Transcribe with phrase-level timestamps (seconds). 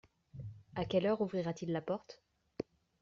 [0.73, 2.23] À quelle heure ouvrira-t-il la porte?